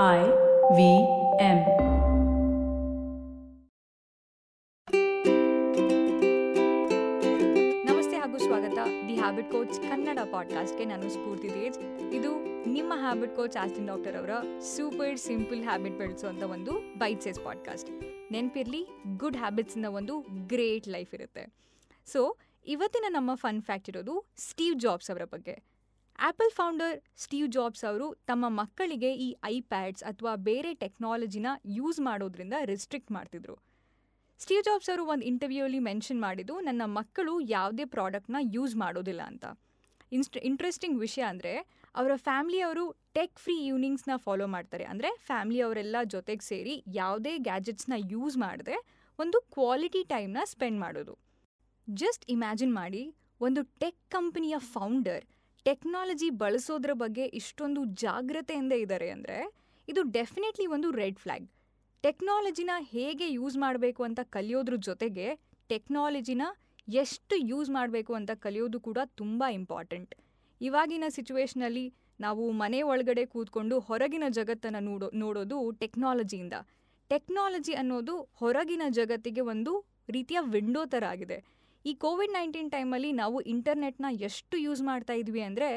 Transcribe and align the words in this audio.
M. 0.00 1.56
ನಮಸ್ತೆ 7.94 8.16
ಹಾಗೂ 8.16 8.38
ಸ್ವಾಗತ. 8.38 8.78
ದಿ 9.08 9.16
ಹ್ಯಾಬಿಟ್ 9.16 9.52
ಕೋಚ್ 9.52 9.72
ಕನ್ನಡ 9.72 10.18
ಪಾಡ್ಕಾಸ್ಟ್ಗೆ 10.32 10.84
ನಾನು 10.84 11.10
ಸ್ಫೂರ್ತಿ 11.10 11.48
ತೇಜ್. 11.48 11.78
ಇದು 12.14 12.30
ನಿಮ್ಮ 12.68 12.92
ಹ್ಯಾಬಿಟ್ 12.96 13.36
ಕೋಚ್ 13.36 13.56
ಆಸ್ಟಿನ್ 13.56 13.86
ಡಾಕ್ಟರ್ 13.86 14.16
ಅವರ 14.16 14.30
ಸೂಪರ್ 14.60 15.18
ಸಿಂಪಲ್ 15.18 15.62
ಹ್ಯಾಬಿಟ್ 15.62 15.98
ಬೆಳೆಸುವಂಥ 15.98 16.42
ಒಂದು 16.42 16.98
ಬೈಟ್ 16.98 17.22
ಸೇಸ್ 17.22 17.44
ಪಾಡ್ಕಾಸ್ಟ್. 17.44 17.90
ನೆನಪಿರಲಿ, 18.32 18.88
ಗುಡ್ 19.16 19.36
ಹ್ಯಾಬಿಟ್ಸಿಂದ 19.36 19.86
ಒಂದು 19.86 20.20
ಗ್ರೇಟ್ 20.20 20.88
ಲೈಫ್ 20.88 21.14
ಇರುತ್ತೆ. 21.14 21.46
ಸೊ, 22.06 22.36
ಇವತ್ತಿನ 22.66 23.04
ನಮ್ಮ 23.08 23.34
ಫನ್ 23.34 23.62
ಫ್ಯಾಕ್ಟ್ 23.62 23.88
ಇರೋದು 23.88 24.24
ಸ್ಟೀವ್ 24.36 24.80
ಜಾಬ್ಸ್ 24.80 25.10
ಅವರ 25.10 25.24
ಬಗ್ಗೆ. 25.24 25.71
ಆ್ಯಪಲ್ 26.18 26.50
ಫೌಂಡರ್ 26.56 26.96
ಸ್ಟೀವ್ 27.22 27.46
ಜಾಬ್ಸ್ 27.54 27.84
ಅವರು 27.88 28.06
ತಮ್ಮ 28.30 28.44
ಮಕ್ಕಳಿಗೆ 28.60 29.10
ಈ 29.26 29.28
ಐಪ್ಯಾಡ್ಸ್ 29.54 30.04
ಅಥವಾ 30.10 30.32
ಬೇರೆ 30.48 30.70
ಟೆಕ್ನಾಲಜಿನ 30.82 31.48
ಯೂಸ್ 31.78 31.98
ಮಾಡೋದ್ರಿಂದ 32.08 32.54
ರಿಸ್ಟ್ರಿಕ್ಟ್ 32.70 33.12
ಮಾಡ್ತಿದ್ರು. 33.16 33.56
ಸ್ಟೀವ್ 34.40 34.62
ಜಾಬ್ಸ್ 34.68 34.90
ಅವರು 34.92 35.04
ಒಂದು 35.12 35.24
ಇಂಟರ್ವ್ಯೂಲಿ 35.30 35.80
ಮೆನ್ಷನ್ 35.88 36.20
ಮಾಡಿದ್ದು, 36.26 36.54
ನನ್ನ 36.68 36.82
ಮಕ್ಕಳು 36.98 37.34
ಯಾವುದೇ 37.56 37.84
ಪ್ರಾಡಕ್ಟ್ನ 37.94 38.38
ಯೂಸ್ 38.56 38.74
ಮಾಡೋದಿಲ್ಲ 38.82 39.22
ಅಂತ. 39.32 39.44
ಇನ್ಸ್ಟ್ 40.16 40.38
ಇಂಟ್ರೆಸ್ಟಿಂಗ್ 40.50 40.98
ವಿಷಯ 41.06 41.24
ಅಂದರೆ, 41.32 41.52
ಅವರ 42.00 42.12
ಫ್ಯಾಮ್ಲಿಯವರು 42.28 42.84
ಟೆಕ್ 43.18 43.36
ಫ್ರೀ 43.44 43.56
ಈವ್ನಿಂಗ್ಸ್ನ 43.68 44.16
ಫಾಲೋ 44.26 44.46
ಮಾಡ್ತಾರೆ. 44.54 44.84
ಅಂದರೆ 44.92 45.10
ಫ್ಯಾಮ್ಲಿಯವರೆಲ್ಲ 45.28 45.96
ಜೊತೆಗೆ 46.14 46.44
ಸೇರಿ 46.50 46.74
ಯಾವುದೇ 47.00 47.34
ಗ್ಯಾಜೆಟ್ಸ್ನ 47.48 47.98
ಯೂಸ್ 48.14 48.36
ಮಾಡದೆ 48.44 48.76
ಒಂದು 49.18 49.40
ಕ್ವಾಲಿಟಿ 49.56 50.02
ಟೈಮ್ನ 50.14 50.42
ಸ್ಪೆಂಡ್ 50.52 50.80
ಮಾಡೋದು. 50.84 51.14
ಜಸ್ಟ್ 51.88 52.24
ಇಮ್ಯಾಜಿನ್ 52.34 52.74
ಮಾಡಿ, 52.80 53.02
ಒಂದು 53.40 53.62
ಟೆಕ್ 53.82 54.00
ಕಂಪನಿಯ 54.16 54.56
ಫೌಂಡರ್ 54.74 55.24
ಟೆಕ್ನಾಲಜಿ 55.66 56.30
ಬಳಸೋದ್ರ 56.30 56.90
ಬಗ್ಗೆ 56.92 57.24
ಇಷ್ಟೊಂದು 57.24 57.84
ಜಾಗ್ರತೆಯಿಂದ 57.84 58.72
ಇದ್ದಾರೆ 58.72 59.10
ಅಂದರೆ 59.10 59.36
ಇದು 59.88 60.02
ಡೆಫಿನೆಟ್ಲಿ 60.02 60.66
ಒಂದು 60.66 60.90
ರೆಡ್ 60.90 61.18
ಫ್ಲ್ಯಾಗ್ 61.18 61.46
ಟೆಕ್ನಾಲಜಿನ 62.04 62.70
ಹೇಗೆ 62.78 63.28
ಯೂಸ್ 63.30 63.56
ಮಾಡಬೇಕು 63.56 64.02
ಅಂತ 64.02 64.20
ಕಲಿಯೋದ್ರ 64.22 64.76
ಜೊತೆಗೆ 64.76 65.26
ಟೆಕ್ನಾಲಜಿನ 65.68 66.42
ಎಷ್ಟು 66.88 67.36
ಯೂಸ್ 67.36 67.70
ಮಾಡಬೇಕು 67.70 68.14
ಅಂತ 68.14 68.30
ಕಲಿಯೋದು 68.34 68.80
ಕೂಡ 68.80 68.98
ತುಂಬ 69.14 69.44
ಇಂಪಾರ್ಟೆಂಟ್ 69.52 70.14
ಇವಾಗಿನ 70.60 71.04
ಸಿಚುವೇಶ್ನಲ್ಲಿ 71.08 71.94
ನಾವು 72.20 72.50
ಮನೆ 72.50 72.82
ಒಳಗಡೆ 72.82 73.24
ಕೂತ್ಕೊಂಡು 73.24 73.78
ಹೊರಗಿನ 73.78 74.24
ಜಗತ್ತನ್ನು 74.28 74.80
ನೋಡೋ, 74.80 75.10
ನೋಡೋದು 75.14 75.70
ಟೆಕ್ನಾಲಜಿಯಿಂದ 75.72 76.52
ಟೆಕ್ನಾಲಜಿ 77.10 77.72
ಅನ್ನೋದು 77.72 78.14
ಹೊರಗಿನ 78.34 78.82
ಜಗತ್ತಿಗೆ 78.88 79.40
ಒಂದು 79.40 79.72
ರೀತಿಯ 80.08 80.38
ವಿಂಡೋ 80.40 80.84
ಥರ 80.84 81.04
ಆಗಿದೆ. 81.04 81.38
ಈ 81.84 81.94
ಕೋವಿಡ್ 81.94 82.32
ನೈನ್ಟೀನ್ 82.32 82.70
ಟೈಮಲ್ಲಿ 82.70 83.12
ನಾವು 83.12 83.40
ಇಂಟರ್ನೆಟ್ನ 83.40 84.06
ಎಷ್ಟು 84.20 84.56
ಯೂಸ್ 84.56 84.82
ಮಾಡ್ತಾ 84.82 85.12
ಇದ್ವಿ 85.12 85.40
ಅಂದರೆ, 85.40 85.70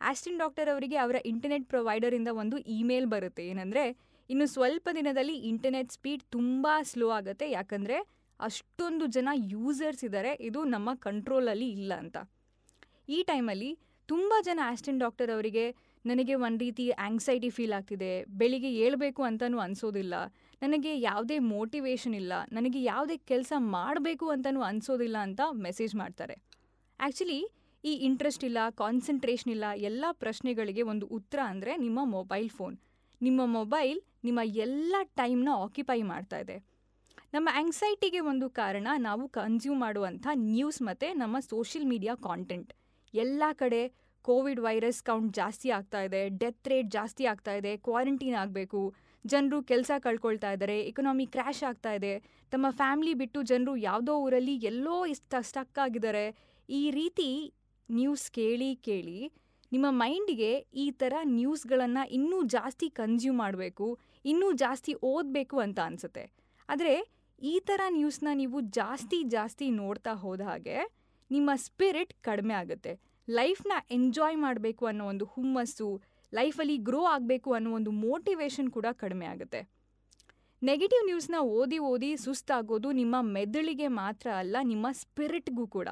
ಆಸ್ಟಿನ್ 0.00 0.38
ಡಾಕ್ಟರ್ 0.38 0.68
ಅವರಿಗೆ 0.68 0.96
ಅವರ 0.96 1.16
ಇಂಟರ್ನೆಟ್ 1.24 1.68
ಪ್ರೊವೈಡರಿಂದ 1.68 2.28
ಒಂದು 2.28 2.56
ಇಮೇಲ್ 2.56 3.06
ಬರುತ್ತೆ. 3.06 3.46
ಏನಂದರೆ, 3.46 3.84
ಇನ್ನು 4.30 4.46
ಸ್ವಲ್ಪ 4.46 4.88
ದಿನದಲ್ಲಿ 4.94 5.34
ಇಂಟರ್ನೆಟ್ 5.34 5.92
ಸ್ಪೀಡ್ 5.92 6.22
ತುಂಬ 6.22 6.66
ಸ್ಲೋ 6.82 7.08
ಆಗುತ್ತೆ. 7.08 7.50
ಯಾಕಂದರೆ, 7.50 7.98
ಅಷ್ಟೊಂದು 8.40 9.06
ಜನ 9.06 9.28
ಯೂಸರ್ಸ್ 9.34 10.04
ಇದ್ದಾರೆ 10.04 10.34
ಇದು 10.34 10.64
ನಮ್ಮ 10.64 10.90
ಕಂಟ್ರೋಲಲ್ಲಿ 10.94 11.70
ಇಲ್ಲ 11.70 11.92
ಅಂತ. 11.94 12.16
ಈ 13.08 13.22
ಟೈಮಲ್ಲಿ 13.22 13.78
ತುಂಬ 14.08 14.32
ಜನ 14.42 14.60
ಆಸ್ಟಿನ್ 14.64 15.00
ಡಾಕ್ಟರ್ 15.00 15.30
ಅವರಿಗೆ 15.30 15.64
ನನಗೆ 16.04 16.34
ಒಂದು 16.46 16.60
ರೀತಿ 16.64 16.84
ಆಂಗ್ಸೈಟಿ 17.06 17.50
ಫೀಲ್ 17.56 17.74
ಆಗ್ತಿದೆ. 17.78 18.12
ಬೆಳಿಗ್ಗೆ 18.40 18.70
ಏಳಬೇಕು 18.84 19.22
ಅಂತಲೂ 19.22 19.58
ಅನಿಸೋದಿಲ್ಲ. 19.58 20.14
ನನಗೆ 20.62 20.92
ಯಾವುದೇ 21.00 21.38
ಮೋಟಿವೇಶನ್ 21.54 22.14
ಇಲ್ಲ. 22.14 22.32
ನನಗೆ 22.52 22.82
ಯಾವುದೇ 22.82 23.16
ಕೆಲಸ 23.32 23.52
ಮಾಡಬೇಕು 23.76 24.28
ಅಂತಲೂ 24.34 24.62
ಅನಿಸೋದಿಲ್ಲ 24.70 25.16
ಅಂತ 25.26 25.40
ಮೆಸೇಜ್ 25.66 25.94
ಮಾಡ್ತಾರೆ. 25.94 26.36
ಆ್ಯಕ್ಚುಲಿ 27.00 27.40
ಈ 27.84 27.92
ಇಂಟ್ರೆಸ್ಟ್ 28.08 28.44
ಇಲ್ಲ 28.44 28.58
ಕಾನ್ಸಂಟ್ರೇಷನ್ 28.82 29.52
ಇಲ್ಲ, 29.56 29.66
ಎಲ್ಲ 29.88 30.04
ಪ್ರಶ್ನೆಗಳಿಗೆ 30.22 30.82
ಒಂದು 30.92 31.06
ಉತ್ತರ 31.18 31.40
ಅಂದರೆ 31.52 31.74
ನಿಮ್ಮ 31.84 32.00
ಮೊಬೈಲ್ 32.16 32.50
ಫೋನ್ 32.58 32.76
ನಿಮ್ಮ 33.20 33.40
ಮೊಬೈಲ್ 33.58 33.98
ನಿಮ್ಮ 34.24 34.40
ಎಲ್ಲ 34.64 34.96
ಟೈಮ್ನ 35.20 35.50
ಆಕ್ಯುಪೈ 35.64 36.00
ಮಾಡ್ತಾ 36.10 36.38
ಇದೆ. 36.38 36.56
ನಮ್ಮ 37.34 37.48
ಆಂಗ್ಸೈಟಿಗೆ 37.60 38.20
ಒಂದು 38.20 38.46
ಕಾರಣ 38.50 38.88
ನಾವು 38.98 39.24
ಕನ್ಸ್ಯೂಮ್ 39.28 39.80
ಮಾಡುವಂಥ 39.80 40.26
ನ್ಯೂಸ್ 40.34 40.80
ಮತ್ತು 40.82 41.08
ನಮ್ಮ 41.22 41.36
ಸೋಷಿಯಲ್ 41.48 41.86
ಮೀಡಿಯಾ 41.86 42.14
ಕಾಂಟೆಂಟ್ 42.28 42.70
ಎಲ್ಲ 43.14 43.42
ಕಡೆ 43.52 43.82
ಕೋವಿಡ್ 44.28 44.60
ವೈರಸ್ 44.66 45.00
ಕೌಂಟ್ 45.08 45.30
ಜಾಸ್ತಿ 45.40 45.68
ಆಗ್ತಾ 45.78 46.00
ಇದೆ 46.08 46.20
ಡೆತ್ 46.40 46.68
ರೇಟ್ 46.72 46.90
ಜಾಸ್ತಿ 46.96 47.24
ಆಗ್ತಾ 47.32 47.54
ಇದೆ 47.60 47.72
ಕ್ವಾರಂಟೈನ್ 47.86 48.36
ಆಗಬೇಕು, 48.42 48.80
ಜನರು 49.24 49.58
ಕೆಲಸ 49.70 49.90
ಕಳ್ಕೊಳ್ತಾ 50.06 50.50
ಇದ್ದಾರೆ 50.56 50.76
ಎಕನಾಮಿ 50.90 51.26
ಕ್ರ್ಯಾಶ್ 51.34 51.62
ಆಗ್ತಾ 51.70 51.92
ಇದೆ, 51.98 52.12
ತಮ್ಮ 52.52 52.66
ಫ್ಯಾಮ್ಲಿ 52.80 53.12
ಬಿಟ್ಟು 53.22 53.40
ಜನರು 53.50 53.74
ಯಾವುದೋ 53.88 54.14
ಊರಲ್ಲಿ 54.24 54.54
ಎಲ್ಲೋ 54.70 54.96
ಇಷ್ಟ 55.14 55.34
ಸ್ಟಕ್ 55.50 55.80
ಆಗಿದ್ದಾರೆ 55.86 56.24
ಈ 56.68 56.82
ರೀತಿ 56.98 57.28
ನ್ಯೂಸ್ 57.88 58.26
ಕೇಳಿ 58.38 58.70
ಕೇಳಿ 58.88 59.18
ನಿಮ್ಮ 59.72 59.86
ಮೈಂಡಿಗೆ 60.02 60.52
ಈ 60.84 60.86
ಥರ 61.00 61.14
ನ್ಯೂಸ್ಗಳನ್ನು 61.38 62.02
ಇನ್ನೂ 62.16 62.38
ಜಾಸ್ತಿ 62.56 62.86
ಕನ್ಸ್ಯೂಮ್ 63.00 63.38
ಮಾಡಬೇಕು, 63.44 63.86
ಇನ್ನೂ 64.32 64.48
ಜಾಸ್ತಿ 64.62 64.92
ಓದಬೇಕು 65.12 65.58
ಅಂತ 65.64 65.78
ಅನಿಸುತ್ತೆ. 65.88 66.24
ಆದರೆ 66.68 66.94
ಈ 67.38 67.54
ಥರ 67.68 67.80
ನ್ಯೂಸ್ನ 67.98 68.28
ನೀವು 68.40 68.58
ಜಾಸ್ತಿ 68.78 69.18
ಜಾಸ್ತಿ 69.34 69.66
ನೋಡ್ತಾ 69.82 70.12
ಹೋದ 70.22 70.42
ಹಾಗೆ 70.48 70.78
ನಿಮ್ಮ 71.30 71.50
ಸ್ಪಿರಿಟ್ 71.66 72.12
ಕಡಿಮೆ 72.28 72.54
ಆಗುತ್ತೆ. 72.62 72.92
ಲೈಫ್ನ 73.30 73.72
ಎಂಜಾಯ್ 73.90 74.36
ಮಾಡಬೇಕು 74.36 74.86
ಅನ್ನೋ 74.86 75.04
ಒಂದು 75.06 75.24
ಹುಮ್ಮಸ್ಸು, 75.24 76.02
ಲೈಫಲ್ಲಿ 76.34 76.76
ಗ್ರೋ 76.76 77.04
ಆಗಬೇಕು 77.04 77.52
ಅನ್ನೋ 77.52 77.70
ಒಂದು 77.72 77.90
ಮೋಟಿವೇಶನ್ 77.90 78.70
ಕೂಡ 78.70 78.86
ಕಡಿಮೆ 78.92 79.26
ಆಗುತ್ತೆ. 79.26 79.60
ನೆಗೆಟಿವ್ 80.62 81.04
ನ್ಯೂಸ್ನ 81.04 81.34
ಓದಿ 81.40 81.78
ಓದಿ 81.78 82.16
ಸುಸ್ತಾಗೋದು 82.16 82.92
ನಿಮ್ಮ 82.92 83.16
ಮೆದುಳಿಗೆ 83.20 83.86
ಮಾತ್ರ 83.86 84.30
ಅಲ್ಲ, 84.30 84.56
ನಿಮ್ಮ 84.62 84.86
ಸ್ಪಿರಿಟ್ಗೂ 84.92 85.66
ಕೂಡ. 85.66 85.88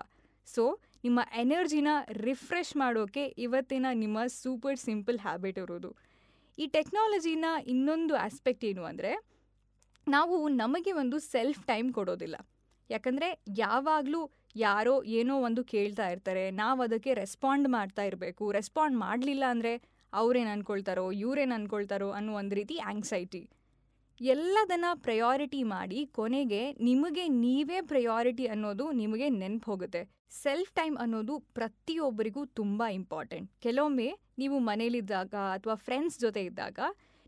ಸೊ, 0.47 0.79
ನಿಮ್ಮ 1.05 1.21
ಎನರ್ಜಿನ 1.35 1.89
ರಿಫ್ರೆಶ್ 2.09 2.77
ಮಾಡೋಕೆ 2.77 3.25
ಇವತ್ತಿನ 3.25 3.87
ನಿಮ್ಮ 3.93 4.27
ಸೂಪರ್ 4.27 4.79
ಸಿಂಪಲ್ 4.79 5.19
ಹ್ಯಾಬಿಟ್ 5.19 5.59
ಇರೋದು. 5.59 5.97
ಈ 6.59 6.67
ಟೆಕ್ನಾಲಜಿನ 6.67 7.45
ಇನ್ನೊಂದು 7.67 8.17
ಆಸ್ಪೆಕ್ಟ್ 8.17 8.65
ಏನು 8.65 8.85
ಅಂದರೆ, 8.85 9.13
ನಾವು 10.09 10.49
ನಮಗೆ 10.49 10.93
ಒಂದು 10.93 11.19
ಸೆಲ್ಫ್ 11.19 11.65
ಟೈಮ್ 11.65 11.95
ಕೊಡೋದಿಲ್ಲ. 11.95 12.37
ಯಾಕಂದರೆ 12.91 13.43
ಯಾವಾಗಲೂ 13.57 14.31
ಯಾರೋ 14.57 14.95
ಏನೋ 15.19 15.35
ಒಂದು 15.49 15.63
ಕೇಳ್ತಾ 15.73 16.07
ಇರ್ತಾರೆ, 16.15 16.45
ನಾವು 16.63 16.79
ಅದಕ್ಕೆ 16.87 17.13
ರೆಸ್ಪಾಂಡ್ 17.23 17.69
ಮಾಡ್ತಾ 17.77 18.05
ಇರಬೇಕು. 18.11 18.45
ರೆಸ್ಪಾಂಡ್ 18.59 18.97
ಮಾಡಲಿಲ್ಲ 19.05 19.45
ಅಂದರೆ 19.55 19.73
ಅವ್ರೇನು 20.13 20.51
ಅಂದ್ಕೊಳ್ತಾರೋ 20.55 21.07
ಇವ್ರೇನು 21.23 21.55
ಅಂದ್ಕೊಳ್ತಾರೋ 21.59 22.11
ಅನ್ನೋ 22.19 22.35
ಒಂದು 22.41 22.55
ರೀತಿ 22.61 22.77
ಆಂಗ್ಸೈಟಿ 22.93 23.43
ಎಲ್ಲದನ್ನ 24.21 24.87
ಪ್ರಯಾರಿಟಿ 25.07 25.61
ಮಾಡಿ 25.73 25.99
ಕೊನೆಗೆ 26.19 26.63
ನಿಮಗೆ 26.89 27.25
ನೀವೇ 27.43 27.81
ಪ್ರಯಾರಿಟಿ 27.91 28.47
ಅನ್ನೋದು 28.55 28.87
ನಿಮಗೆ 29.03 29.27
ನೆನಪು 29.41 29.69
ಹೋಗುತ್ತೆ. 29.73 30.03
ಸೆಲ್ಫ್ 30.43 30.73
ಟೈಮ್ 30.79 30.97
ಅನ್ನೋದು 31.05 31.35
ಪ್ರತಿಯೊಬ್ಬರಿಗೂ 31.59 32.43
ತುಂಬ 32.61 32.83
ಇಂಪಾರ್ಟೆಂಟ್ 32.97 33.49
ಕೆಲವೊಮ್ಮೆ 33.67 34.09
ನೀವು 34.43 34.57
ಮನೇಲಿದ್ದಾಗ 34.71 35.35
ಅಥವಾ 35.57 35.77
ಫ್ರೆಂಡ್ಸ್ 35.87 36.19
ಜೊತೆ 36.25 36.43
ಇದ್ದಾಗ 36.49 36.79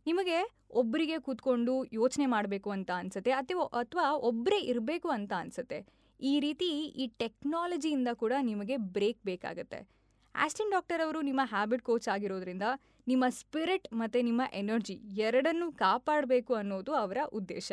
ನಿಮಗೆ 0.07 0.39
ಒಬ್ಬರಿಗೆ 0.81 1.17
ಕೂತ್ಕೊಂಡು 1.27 1.73
ಯೋಚನೆ 2.01 2.27
ಮಾಡಬೇಕು 2.35 2.69
ಅಂತ 2.77 2.91
ಅನಿಸುತ್ತೆ, 3.01 3.33
ಅಥವಾ 3.41 3.65
ಅಥವಾ 3.83 4.05
ಒಬ್ಬರೇ 4.29 4.61
ಇರಬೇಕು 4.73 5.09
ಅಂತ 5.17 5.33
ಅನಿಸುತ್ತೆ. 5.43 5.79
ಈ 6.21 6.41
ರೀತಿ 6.41 6.69
ಈ 7.03 7.07
ಟೆಕ್ನಾಲಜಿಯಿಂದ 7.07 8.09
ಕೂಡ 8.13 8.33
ನಿಮಗೆ 8.41 8.77
ಬ್ರೇಕ್ 8.77 9.21
ಬೇಕಾಗುತ್ತೆ. 9.25 9.89
ಆಸ್ಟಿನ್ 10.35 10.71
ಡಾಕ್ಟರ್ 10.71 11.01
ಅವರು 11.01 11.21
ನಿಮ್ಮ 11.21 11.41
ಹ್ಯಾಬಿಟ್ 11.45 11.83
ಕೋಚ್ 11.83 12.09
ಆಗಿರೋದ್ರಿಂದ 12.09 12.63
ನಿಮ್ಮ 13.09 13.25
ಸ್ಪಿರಿಟ್ 13.29 13.89
ಮತ್ತು 13.93 14.23
ನಿಮ್ಮ 14.23 14.43
ಎನರ್ಜಿ 14.53 14.95
ಎರಡನ್ನೂ 15.17 15.73
ಕಾಪಾಡಬೇಕು 15.73 16.55
ಅನ್ನೋದು 16.55 16.93
ಅವರ 16.95 17.19
ಉದ್ದೇಶ. 17.33 17.73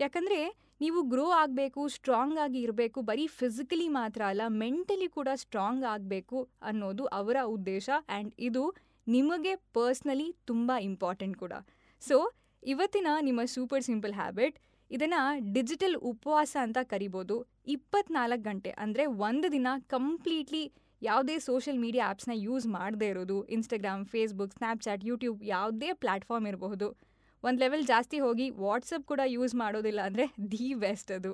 ಯಾಕಂದರೆ 0.00 0.70
ನೀವು 0.80 1.02
ಗ್ರೋ 1.02 1.30
ಆಗಬೇಕು, 1.30 1.88
ಸ್ಟ್ರಾಂಗ್ 1.88 2.38
ಆಗಿ 2.38 2.60
ಇರಬೇಕು, 2.60 3.02
ಬರೀ 3.02 3.26
ಫಿಸಿಕಲಿ 3.26 3.88
ಮಾತ್ರ 3.88 4.22
ಅಲ್ಲ, 4.22 4.40
ಮೆಂಟಲಿ 4.48 5.08
ಕೂಡ 5.08 5.28
ಸ್ಟ್ರಾಂಗ್ 5.34 5.84
ಆಗಬೇಕು 5.84 6.48
ಅನ್ನೋದು 6.62 7.06
ಅವರ 7.06 7.36
ಉದ್ದೇಶ 7.42 7.90
ಆ್ಯಂಡ್ 8.08 8.34
ಇದು 8.38 8.74
ನಿಮಗೆ 9.06 9.56
ಪರ್ಸ್ನಲಿ 9.56 10.36
ತುಂಬ 10.44 10.72
ಇಂಪಾರ್ಟೆಂಟ್ 10.80 11.36
ಕೂಡ. 11.36 11.52
ಸೊ, 12.00 12.32
ಇವತ್ತಿನ 12.62 13.06
ನಿಮ್ಮ 13.20 13.40
ಸೂಪರ್ 13.44 13.82
ಸಿಂಪಲ್ 13.82 14.12
ಹ್ಯಾಬಿಟ್ 14.12 14.58
ಇದನ್ನು 14.90 15.20
ಡಿಜಿಟಲ್ 15.52 15.96
ಉಪವಾಸ 16.10 16.52
ಅಂತ 16.60 16.78
ಕರಿಬೋದು. 16.92 17.36
ಇಪ್ಪತ್ನಾಲ್ಕು 17.66 18.44
ಗಂಟೆ 18.44 18.70
ಅಂದರೆ 18.84 19.04
ಒಂದು 19.28 19.48
ದಿನ 19.52 19.68
ಕಂಪ್ಲೀಟ್ಲಿ 19.86 20.62
ಯಾವುದೇ 21.02 21.36
ಸೋಷಿಯಲ್ 21.38 21.78
ಮೀಡಿಯಾ 21.78 22.06
ಆ್ಯಪ್ಸ್ನ 22.08 22.34
ಯೂಸ್ 22.46 22.66
ಮಾಡದೇ 22.78 23.08
ಇರೋದು. 23.08 23.36
ಇನ್ಸ್ಟಾಗ್ರಾಮ್, 23.56 24.02
ಫೇಸ್ಬುಕ್, 24.04 24.52
ಸ್ನ್ಯಾಪ್ಚಾಟ್, 24.52 25.04
ಯೂಟ್ಯೂಬ್ 25.04 25.38
ಯಾವುದೇ 25.44 25.90
ಪ್ಲ್ಯಾಟ್ಫಾರ್ಮ್ 26.02 26.48
ಇರಬಹುದು. 26.52 26.88
ಒಂದು 27.44 27.58
ಲೆವೆಲ್ 27.60 27.86
ಜಾಸ್ತಿ 27.86 28.18
ಹೋಗಿ 28.20 28.46
ವಾಟ್ಸಪ್ 28.64 29.06
ಕೂಡ 29.06 29.20
ಯೂಸ್ 29.36 29.54
ಮಾಡೋದಿಲ್ಲ 29.54 30.00
ಅಂದರೆ 30.00 30.24
ದಿ 30.52 30.66
ಬೆಸ್ಟ್ 30.74 31.10
ಅದು. 31.12 31.32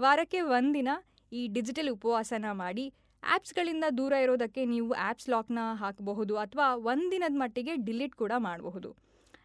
ವಾರಕ್ಕೆ 0.00 0.40
ಒಂದಿನ 0.56 0.90
ಈ 1.32 1.40
ಡಿಜಿಟಲ್ 1.48 1.90
ಉಪವಾಸನ 1.90 2.52
ಮಾಡಿ 2.62 2.84
ಆ್ಯಪ್ಸ್ಗಳಿಂದ 3.22 3.86
ದೂರ 3.98 4.12
ಇರೋದಕ್ಕೆ 4.24 4.62
ನೀವು 4.64 4.90
ಆ್ಯಪ್ಸ್ 5.06 5.28
ಲಾಕ್ನ 5.28 5.62
ಹಾಕಬಹುದು 5.80 6.34
ಅಥವಾ 6.36 6.66
ಒಂದಿನದ 6.92 7.36
ಮಟ್ಟಿಗೆ 7.36 7.72
ಡಿಲೀಟ್ 7.86 8.14
ಕೂಡ 8.14 8.32
ಮಾಡಬಹುದು. 8.38 8.90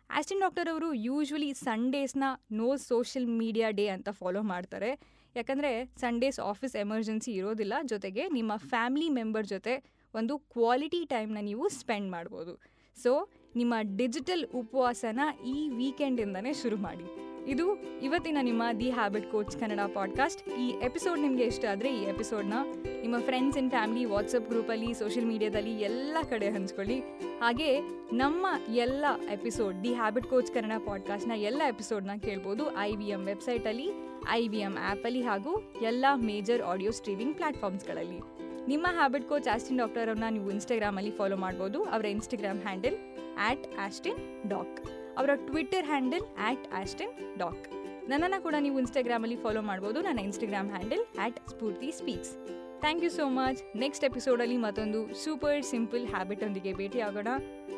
ಆಸ್ಟಿನ್ 0.09 0.39
ಡಾಕ್ಟರ್ 0.39 0.69
ಅವರು 0.69 0.93
ಯೂಶ್ವಲಿ 0.93 1.53
ಸಂಡೇಸ್ನ 1.53 2.23
ನೋ 2.51 2.75
ಸೋಷಿಯಲ್ 2.75 3.27
ಮೀಡಿಯಾ 3.27 3.69
ಡೇ 3.69 3.87
ಅಂತ 3.87 4.09
ಫಾಲೋ 4.09 4.41
ಮಾಡ್ತಾರೆ. 4.41 4.99
ಯಾಕಂದರೆ 5.35 5.85
ಸಂಡೇಸ್ 5.97 6.39
ಆಫೀಸ್ 6.39 6.75
ಎಮರ್ಜೆನ್ಸಿ 6.75 7.31
ಇರೋದಿಲ್ಲ, 7.31 7.73
ಜೊತೆಗೆ 7.85 8.29
ನಿಮ್ಮ 8.29 8.51
ಫ್ಯಾಮಿಲಿ 8.55 9.09
ಮೆಂಬರ್ 9.09 9.47
ಜೊತೆ 9.47 9.83
ಒಂದು 10.15 10.37
ಕ್ವಾಲಿಟಿ 10.37 11.05
ಟೈಮ್ನ 11.05 11.37
ನೀವು 11.41 11.69
ಸ್ಪೆಂಡ್ 11.69 12.11
ಮಾಡ್ಬೋದು. 12.11 12.61
ಸೊ, 13.01 13.29
ನಿಮ್ಮ 13.55 13.73
ಡಿಜಿಟಲ್ 13.97 14.45
ಉಪವಾಸನ 14.55 15.19
ಈ 15.45 15.69
ವೀಕೆಂಡಿಂದನೇ 15.69 16.53
ಶುರು 16.53 16.77
ಮಾಡಿ. 16.77 17.32
ಇದು 17.47 17.81
ಇವತ್ತಿನ 18.01 18.37
ನಿಮ್ಮ 18.41 18.63
the 18.79 18.89
habit 18.89 19.31
coach 19.31 19.57
Kannada 19.57 19.79
podcast 19.93 20.49
ಈ 20.49 20.69
ಎಪಿಸೋಡ್ 20.69 21.21
ನಿಮಗೆ 21.21 21.43
ಇಷ್ಟ 21.43 21.65
ಆದರೆ 21.65 21.97
ಈ 21.99 22.03
ಎಪಿಸೋಡ್ನ 22.03 22.53
ನಿಮ್ಮ 23.01 23.19
ಫ್ರೆಂಡ್ಸ್ 23.19 23.57
ಆ್ಯಂಡ್ 23.57 23.71
ಫ್ಯಾಮಿಲಿ 23.73 24.05
ವಾಟ್ಸಪ್ 24.05 24.49
ಗ್ರೂಪಲ್ಲಿ 24.49 24.93
ಸೋಷಿಯಲ್ 24.93 25.27
ಮೀಡಿಯಾದಲ್ಲಿ 25.27 25.75
ಎಲ್ಲ 25.75 26.17
ಕಡೆ 26.29 26.49
ಹಂಚ್ಕೊಳ್ಳಿ. 26.49 26.99
ಹಾಗೆ 27.39 27.79
ನಮ್ಮ 28.13 28.47
ಎಲ್ಲ 28.73 29.05
episode 29.31 29.83
the 29.83 29.93
habit 29.93 30.25
coach 30.25 30.53
Kannada 30.53 30.81
ಪಾಡ್ಕಾಸ್ಟ್ನ 30.85 31.31
ಎಲ್ಲ 31.31 31.61
ಎಪಿಸೋಡ್ನ 31.67 32.11
ಕೇಳ್ಬೋದು 32.21 32.77
ಐ 32.77 32.95
ವಿ 32.95 33.05
ಎಂ 33.05 33.25
ವೆಬ್ಸೈಟಲ್ಲಿ 33.25 33.89
ಐ 34.29 34.47
ವಿ 34.47 34.57
ಎಂ 34.57 34.77
ಆ್ಯಪಲ್ಲಿ 34.81 35.21
ಹಾಗೂ 35.21 35.73
ಎಲ್ಲ 35.81 36.05
ಮೇಜರ್ 36.15 36.61
ಆಡಿಯೋ 36.61 36.91
ಸ್ಟ್ರೀಮಿಂಗ್ 36.91 37.35
ಪ್ಲಾಟ್ಫಾರ್ಮ್ಸ್ಗಳಲ್ಲಿ 37.35 38.19
ನಿಮ್ಮ 38.67 38.87
ಹ್ಯಾಬಿಟ್ 38.93 39.29
ಕೋಚ್ 39.29 39.47
ಆಸ್ಟಿನ್ 39.47 39.79
ಡಾಕ್ಟರ್ 39.79 40.07
ಅವ್ರನ್ನ 40.07 40.23
ನೀವು 40.29 40.51
ಇನ್ಸ್ಟಾಗ್ರಾಮಲ್ಲಿ 40.51 41.11
ಫಾಲೋ 41.11 41.35
ಮಾಡ್ಬೋದು. 41.35 41.83
ಅವರ 41.83 42.05
Instagram 42.05 42.61
handle 42.61 42.97
at 43.39 43.67
Ashdin 43.79 44.49
Doc 44.49 45.02
ಅವರ 45.17 45.29
Twitter 45.35 45.85
handle 45.85 46.25
at 46.39 46.73
Ashdin 46.73 47.39
Doc 47.39 47.65
ನನ್ನನ್ನು 48.09 48.43
ಕೂಡ 48.43 48.55
ನೀವು 48.59 48.79
ಇನ್ಸ್ಟಾಗ್ರಾಮಲ್ಲಿ 48.79 49.35
ಫಾಲೋ 49.35 49.61
ಮಾಡ್ಬೋದು. 49.61 50.01
ನನ್ನ 50.01 50.19
Instagram 50.19 50.69
handle 50.69 51.03
at 51.19 51.49
Spoorthi 51.49 51.91
speaks 51.91 52.33
thank 52.79 53.03
you 53.03 53.09
so 53.09 53.29
much 53.29 53.77
next 53.77 54.05
ಎಪಿಸೋಡಲ್ಲಿ 54.05 54.57
ಮತ್ತೊಂದು 54.57 55.23
ಸೂಪರ್ 55.23 55.63
ಸಿಂಪಲ್ 55.63 56.07
ಹ್ಯಾಬಿಟ್ 56.07 56.43
ಒಂದಿಗೆ 56.43 56.73
ಭೇಟಿಯಾಗೋಣ. 56.73 57.27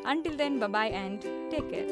Until 0.06 0.38
then 0.38 0.60
bye bye 0.60 0.94
and 0.94 1.22
take 1.50 1.70
care 1.70 1.90